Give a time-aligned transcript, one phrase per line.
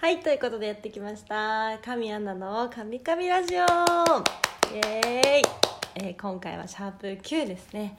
[0.00, 1.76] はい、ということでやってきました。
[1.84, 5.42] 神アナの神々ラジオイエーイ、
[5.96, 7.98] えー今回はシャープ9ですね。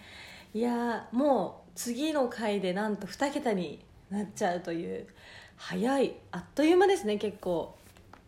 [0.54, 5.08] いや、もう次の回でなんと2桁になっちゃうという、
[5.58, 7.76] 早い、あっという間ですね、結構。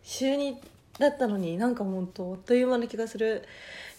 [0.02, 0.56] 週2
[0.98, 3.42] だったのになんか本当あっという間な気がする。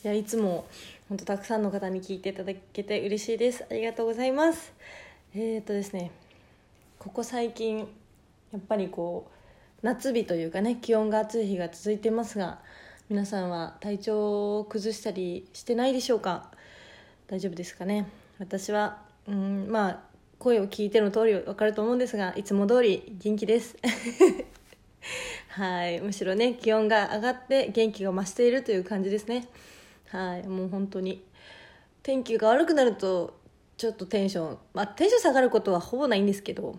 [0.03, 0.67] いや、いつも
[1.09, 3.65] 本当たくさんの方に聞いていただけて嬉しいです。
[3.67, 4.71] ありがとうございます。
[5.33, 6.11] えー、っとですね、
[6.99, 7.85] ここ最近や
[8.59, 9.42] っぱりこう
[9.83, 12.59] 夏日というかね気温が暑い日が続いてますが
[13.09, 16.49] 皆さんは体調を崩したりしてないでしょうか？
[17.27, 18.07] 大丈夫ですかね？
[18.39, 19.99] 私はうんまあ
[20.39, 23.75] 声を聞いての通り分かると思うんですがいつも通り元気です。
[25.49, 29.47] はいむしろね気温が上がって元気が増しているという感じですね。
[30.07, 31.23] はいもう本当に。
[32.03, 33.37] 天気が悪くなると
[33.77, 36.77] ちょっとテンションまあテンション下がることはほぼないんですけど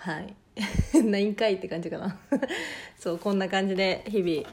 [0.00, 0.34] はい。
[1.04, 2.18] ないんかいって感じかな。
[2.98, 4.48] そうこんな感じで日々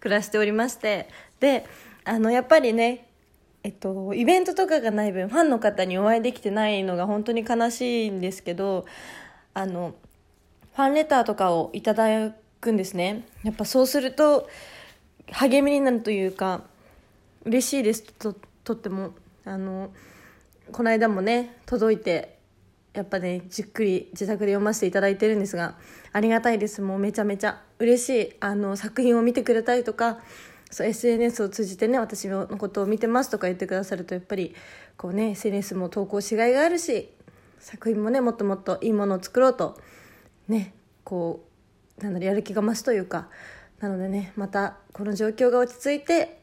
[0.00, 1.08] 暮らしておりまして。
[1.38, 1.66] で
[2.04, 3.06] あのやっぱりね
[3.62, 8.86] えっとイベントとかがない分ファンの方にお会いできてないのが本当に悲しいんですけど
[9.52, 9.94] あの
[10.74, 13.26] ファンレターとかをいただくんですね。
[13.44, 14.48] やっぱそうすると
[15.30, 16.62] 励みになるというか
[17.44, 19.12] 嬉しいですととっても
[19.44, 19.90] あの
[20.72, 22.35] この間もね届いて
[22.96, 25.76] やっぱねじっくり自宅で読ませていただいてるんですが
[26.12, 26.80] ありがたいです。
[26.80, 27.62] もうめちゃめちゃ。
[27.78, 28.32] 嬉しい。
[28.40, 30.18] あの作品を見てくれたりとか
[30.70, 34.54] そう SNS を通じてね私のことを見てますとか言ってくださるとやっぱり
[34.96, 37.10] こうね SNS も投稿しがいがあるし
[37.60, 39.78] 作品もねもっともっといいものを作ろうと
[40.48, 41.46] ねこ
[41.98, 43.28] うなんだろやる気が増すというか
[43.80, 46.40] なのでねまたこの状況が落ち着いて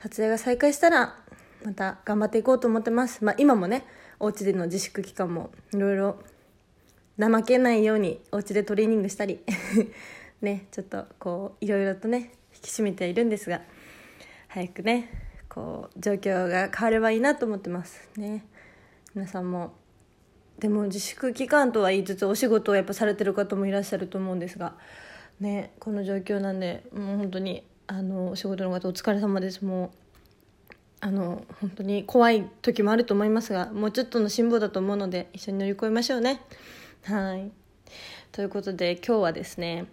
[0.00, 1.16] 撮影が再開したら
[1.64, 3.24] また頑張っていこうと思ってます。
[3.24, 3.84] まあ今もね
[4.20, 6.18] お家での自粛期間もいろいろ
[7.18, 9.40] 怠けないようにお家でトレーニングしたり
[10.40, 13.62] ねちょっとこういろいろとね引き締めているんですが
[14.48, 15.10] 早くね
[15.48, 18.08] こう状況が変わればいいなと思ってます。
[18.16, 18.44] ね。
[19.14, 19.72] 皆さんも
[20.58, 24.74] でも自粛期間とは言いつつお仕事をやっぱされてる方もいらっしゃると思うんですが
[25.40, 29.64] ねこの状況なんでもう本当にあのお仕事の方お疲れ様です。
[29.64, 29.90] もう
[31.00, 36.40] あの本当に怖い時もあると思いますがもうちょっとの辛抱だと思うので一緒に乗り越えましょうね。
[37.04, 37.50] はい。
[38.32, 39.86] ということで今日はですね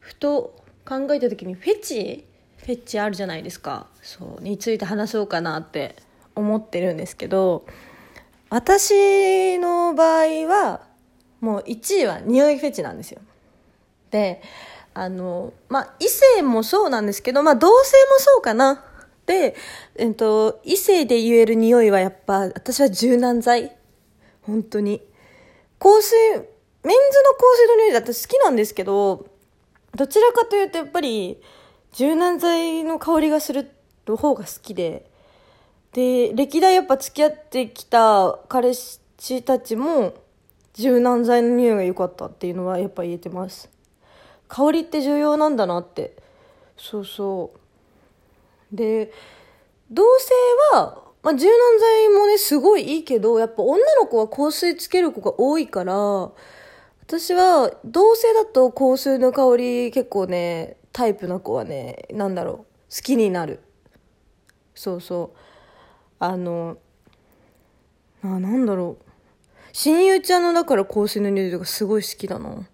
[0.00, 0.54] ふと
[0.84, 2.24] 考えた時にフェチ
[2.58, 3.86] フェチあるじゃないですか。
[4.02, 5.96] そうについて話そうかなって
[6.34, 7.64] 思ってるんですけど
[8.50, 10.80] 私の場合は
[11.40, 13.20] もう1位は匂いフェチなんですよ。
[14.10, 14.42] で
[14.94, 18.84] あのまあ異性もそうなんですけどまあ同性もそうかな、
[19.34, 19.54] え
[20.10, 23.76] っと、異性で言える匂いはやっぱ私は柔軟剤。
[24.42, 25.02] 本当に。
[25.78, 26.94] 香水メンズの香
[27.56, 29.26] 水の匂いだって好きなんですけど
[29.94, 31.40] どちらかというとやっぱり
[31.92, 33.70] 柔軟剤の香りがする
[34.06, 35.10] 方が好きで。
[35.92, 40.12] で歴代やっぱ付き合ってきた彼氏たちも
[40.74, 43.70] 柔軟剤の匂いが良かったっていうのはやっぱ言えてます。
[44.46, 46.14] 香りって重要なんだなって。
[46.76, 47.58] そうそう。
[48.72, 49.12] で
[49.90, 50.34] 同性
[50.74, 55.94] は、まあ、柔軟剤もねすごいいいけどやっぱ女の子は香水つける子が多いから
[57.02, 63.60] 私は同性だと香水の香り結構ねタイプの子はねなんだろう好きになる。
[64.74, 65.38] そうそう。
[66.18, 66.78] あの
[68.22, 69.04] あなんだろう。
[69.72, 72.66] 親友ちゃんのだから香水の匂いとかすごい好きだな。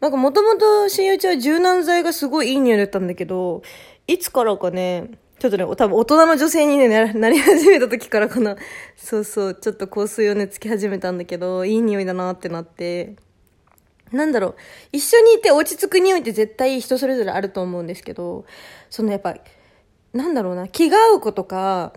[0.00, 3.62] なんかもともと親友ちゃんは柔軟剤がすごいいい匂いだったんだけど
[4.08, 8.56] いつからかねちょっとね、多分大人の女性に、ね、なり始めた時からかな。
[8.96, 13.14] そうそう、ちょっと香水をね、つけ始めたんだけど、いい匂いだなってなって。
[14.10, 14.56] なんだろう、
[14.90, 18.46] 一緒にいて落ち着く匂いって絶対人それぞれあると思うんですけど、
[18.90, 19.36] そのやっぱ、
[20.12, 21.92] なんだろうな、気が合う子とか、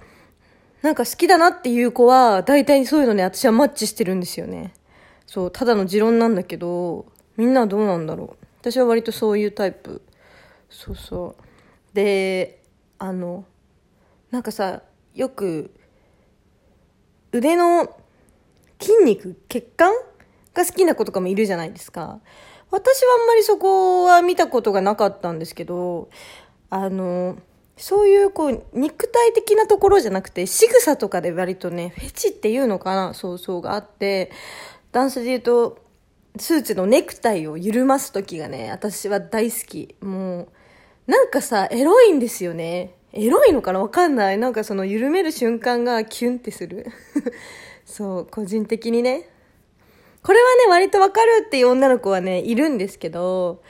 [0.84, 4.74] なんか好きだなっていう子は、大体そういうのね、私はマッチしてるんですよね。
[5.26, 7.08] そう、ただの持論なんだけど、
[7.38, 8.46] みんなはどうなんだろう。
[8.62, 10.04] 私は割とそういうタイプ。
[10.70, 11.51] そうそう。
[11.94, 12.64] で、
[12.98, 13.46] あの
[14.30, 14.84] なんかさ
[15.14, 15.72] よく
[17.32, 17.96] 腕の
[18.80, 19.92] 筋肉血管
[20.54, 22.20] が好きな子とかもいるじゃないですか。
[22.70, 26.10] 私はあんまりそこは見たことがなかったんですけど
[26.70, 27.38] あの
[27.76, 34.32] そういうこう肉体的なところじゃなくて仕草とかで割とねフェチっていうのかなそうそうがあって
[34.94, 35.80] ダンスで言うと
[36.38, 39.96] スーツのネクタイを緩ます時がね私は大好き。
[40.02, 40.48] もう
[41.12, 42.96] なんかさ、エロいんですよね。
[43.12, 43.82] エロいのかな？
[43.82, 44.38] わかんない。
[44.38, 46.88] なんかその緩める瞬間がキュンってする。
[47.86, 49.28] そう、個人的にね。
[50.24, 53.62] これはね、割とわかるっていう女の子はね、いるんですけど、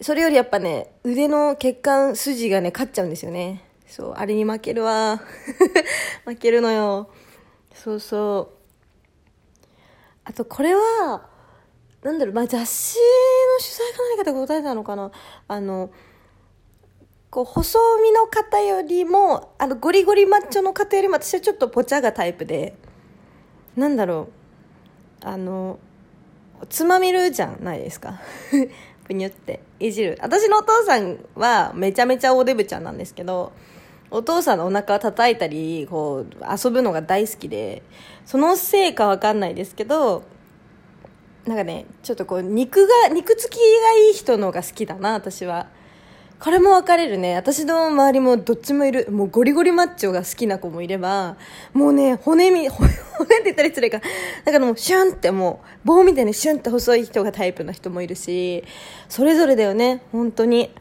[0.00, 3.62] それよりやっぱね、腕の血管筋がね、勝っちゃうんですよね。
[3.86, 5.20] そう、あれに負けるわ。
[6.24, 7.10] 負けるのよ。
[7.74, 9.68] そうそう。
[10.24, 11.28] あと、これは、
[12.02, 13.02] なんだろう、まあ、雑誌の
[13.58, 15.10] 取材か何かで答えたのかな。
[15.46, 15.90] あの、
[17.30, 22.74] こう、細身の方よりも、あの、ゴリゴリマッチョの方よりも、私はちょっとポチャがタイプで、
[23.76, 24.28] なんだろ
[25.22, 25.78] う、あの、
[26.68, 28.20] つまみるじゃないですか。
[29.06, 30.18] ぷにゅっていじる。
[30.20, 33.52] 私のお父さんはめちゃめちゃおデブちゃんなんですけど、
[34.10, 37.82] お父さんのお腹を叩いたり、こう、遊ぶのが大好きで、
[38.26, 40.24] そのせいかわかんないですけど、
[41.46, 45.68] なんかね、ちょっとこう、肉が、肉付きがいい人のが好きだな、私は。
[46.40, 47.36] これも分かれるね。
[47.36, 49.10] 私の周りもどっちもいる。
[49.10, 51.36] もうゴリゴリマッチョが好きな子もいれば、
[51.74, 54.00] もうね、骨み、 骨って言ったら失礼か。
[54.46, 58.64] だからもうシュンってもう、棒みたいにシュンって細い人がタイプの人もいるし、
[59.10, 60.74] それぞれだよね、本当に。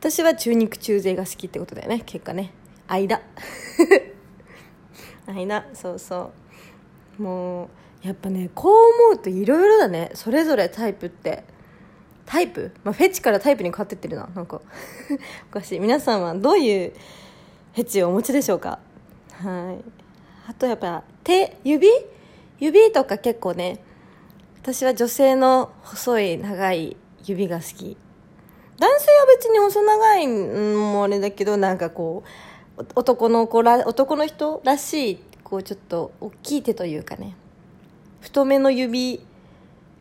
[0.00, 2.52] 私は中肉中背が好きってことだよね、結果ね。
[2.88, 3.22] 間。
[5.28, 6.32] 間、そうそ
[7.20, 7.22] う。
[7.22, 7.70] も
[8.02, 8.72] う、やっぱね、こう
[9.10, 10.10] 思うといろいろだね。
[10.14, 11.44] それぞれタイプって。
[12.26, 14.28] タイプ、まあ、フェチからタイプに変わってってるな。
[14.34, 14.60] なんか
[15.50, 15.80] おかしい。
[15.80, 16.92] 皆さんはどういう
[17.74, 18.78] フェチをお持ちでしょうか？
[19.32, 19.84] はい。
[20.50, 21.88] あとやっぱ手指？
[22.60, 23.82] 指とか結構ね
[24.62, 27.96] 私は女性の細い長い指が好き。
[28.78, 32.24] 男性は別に細長いのもあれだけどなんかこ
[32.78, 37.36] う男の子ら男の人らしいこうちょっと大きい手というかね。
[38.20, 39.24] 太めの指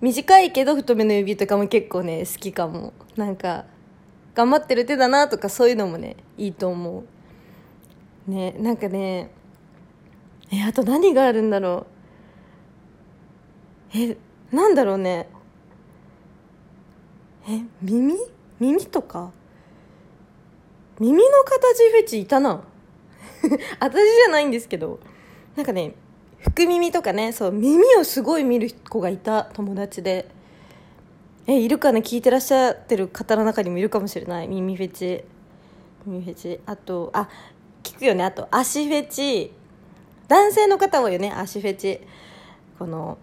[0.01, 2.93] 短いけど太めの指とかも結構ね好きかも。
[3.15, 3.65] なんか
[4.33, 7.03] 頑張ってる手だなとかそういうのもねいいと思
[8.27, 8.31] う。
[8.31, 9.29] ねなんかね
[10.51, 11.85] えあと何があるんだろ
[13.93, 13.97] う。
[13.97, 14.17] え
[14.51, 15.29] なんだろうね。
[17.47, 18.15] え耳？
[18.59, 19.31] 耳とか？
[20.99, 22.63] 耳の形フェチいたな。
[23.79, 24.99] 私じゃないんですけど。
[25.55, 25.93] なんかね
[26.41, 30.27] 福耳とかねそう耳をすごい見る子がいた友達で。
[31.47, 34.47] えいるかね聞いてらっしゃってる方の中にもいるかもしれない。
[34.47, 35.23] 耳フェチ。
[36.05, 36.59] 耳フェチ。
[36.65, 37.29] あとあ
[37.83, 38.23] 聞くよね。
[38.23, 39.51] あと足フェチ。
[40.27, 42.01] 男性の方もよね足フェチ。
[42.77, 43.17] この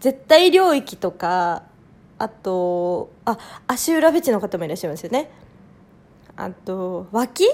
[0.00, 1.64] 絶対領域とか
[2.18, 5.30] あとあ足裏フェチの方もいらっしゃいますよね。
[6.36, 7.44] あと脇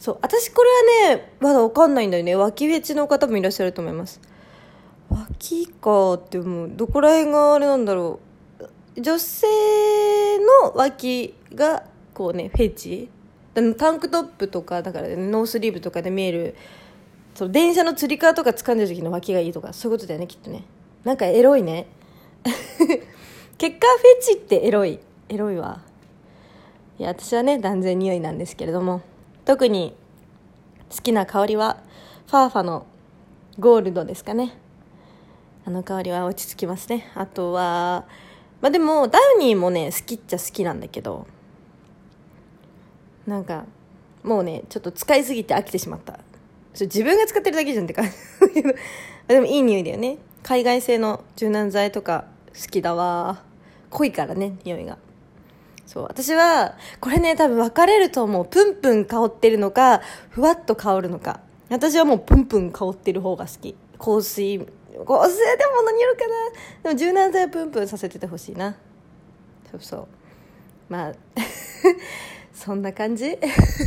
[0.00, 2.34] そう私これはねまだ分かんないんだよね。
[2.34, 4.20] 脇フェチの方もいらっしゃると思います。
[5.10, 8.18] 脇かってもうどこら辺があれなんだろ
[8.96, 9.00] う。
[9.00, 9.46] 女性
[10.62, 13.10] の脇がこうねフェチ。
[13.54, 16.54] タンクトップとかだから、ね、ノースリーブとかで見える
[17.34, 20.64] そう電車のつり革とか掴んでる時の脇がいいとかそういうことだよねきっとね。
[21.04, 21.88] なんかエロいね。
[23.58, 24.98] 結果フェチってエロい。
[25.28, 25.82] エロいわ。
[26.98, 29.02] いや私はね断然匂いなんですけれども。
[29.50, 29.96] 特に
[30.90, 31.78] 好きな香りは
[32.28, 32.86] ファーファの
[33.58, 34.56] ゴールドですかね。
[35.64, 37.10] あの香りは落ち着きますね。
[37.16, 38.06] あとは
[38.60, 41.26] まあでもダウニーもね好きっちゃ好きなんだけど
[43.26, 43.64] なんか
[44.22, 46.20] もうねちょっと使いすぎて飽きてしまった。
[46.78, 48.12] 自分が使ってるだけじゃんって感じ。
[49.26, 50.18] でもいい匂いだよね。
[50.44, 53.42] 海外製の柔軟剤とか好きだわ。
[53.90, 54.96] 濃いからね匂いが。
[55.90, 58.46] そう私はこれね多分分かれると思う。
[58.46, 61.40] プンプン香ってるのかふわっと香るのか。
[61.68, 63.74] 私はもうプンプン香ってる方が好き。
[63.98, 64.68] 香水香水
[65.04, 65.18] でも
[65.84, 66.34] 何よるかな。
[66.84, 68.76] でも柔軟剤はプンプンさせててほしいな。
[69.68, 70.06] そうそう。
[70.88, 71.12] まあ
[72.54, 73.36] そんな感じ？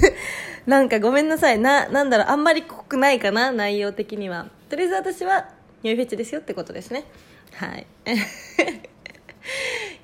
[0.67, 1.57] なんかごめんなさい。
[1.57, 2.27] ななんだろう。
[2.27, 4.47] あんまり濃くないかな内容的には。
[4.67, 5.47] とりあえず私は
[5.83, 7.05] ニューフェチですよってことですね。
[7.53, 7.87] はい。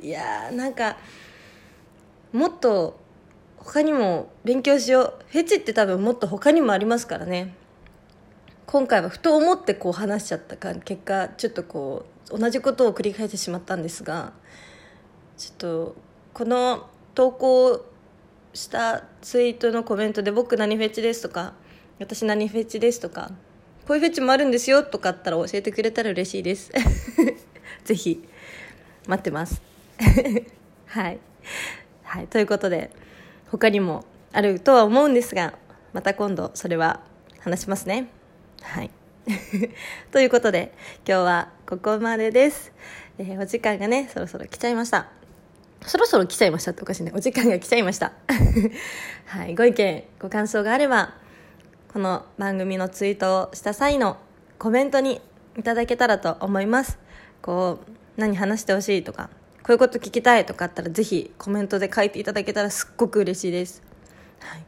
[0.02, 0.96] いやーなんか
[2.32, 3.00] もっと
[3.58, 5.14] 他にも勉強しよう。
[5.28, 7.56] フェチって多分もっと他にもありますからね。
[8.66, 14.32] 今回はふと思ってこう話しちゃったか結果ちょっとこう同じことを繰り返してしまったんですが
[15.38, 15.96] ちょっと
[16.34, 17.84] この投稿
[18.54, 21.54] したツイートのコメントで「僕何フェチです」とか
[22.00, 23.32] 「私何フェチです」とか
[23.88, 26.72] 「こういうフェチもあるんですよ」とかあったら教えてくれたら嬉しいです。
[27.86, 28.24] ぜひ
[29.08, 29.64] 待ってます。
[30.86, 31.20] はい。
[32.10, 32.90] はい、ということで
[33.52, 35.54] 他にもあるとは思うんですが
[35.94, 37.02] また今度それは
[37.40, 38.10] 話しますね。
[38.64, 38.90] はい。
[40.12, 40.74] ということで
[41.08, 42.74] 今日はここまでです、
[43.20, 45.08] えー、お時間がねそろそろ来ちゃいました。
[45.86, 47.12] そろそろ来ちゃいましたっておかしいね。
[47.14, 48.12] お時間が来ちゃいました。
[49.28, 51.14] はいご意見ご感想があれば
[51.94, 54.18] この番組のツイートをした際の
[54.58, 55.22] コメントに
[55.60, 56.98] いただけたらと思います。
[57.44, 59.30] こう何話してほしいとか
[59.70, 63.84] こういうこと聞きたいとかあったらぜひコメントで書いていただけたらすっごく嬉しいです、
[64.40, 64.64] はい、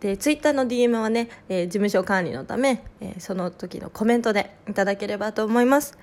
[0.00, 5.96] でツイッターの DM はね、えー、事務所管理のため、えー、その時のコメントでいただければと思います、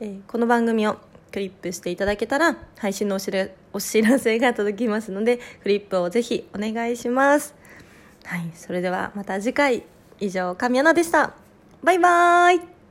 [0.00, 0.96] えー、この番組を
[1.30, 7.54] クリップしていただけたら配信のお知らお知らせが届きますのでクリップをぜひお願いします。
[8.24, 8.50] はい。
[8.54, 9.84] それではまた次回。
[10.20, 11.32] 以上神アナでした。
[11.82, 12.81] バイバーイ。